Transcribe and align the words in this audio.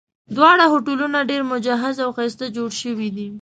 دواړه 0.35 0.65
هوټلونه 0.73 1.19
ډېر 1.29 1.41
مجهز 1.53 1.95
او 2.05 2.09
ښایسته 2.17 2.45
جوړ 2.55 2.69
شوي 2.81 3.09
دي. 3.15 3.27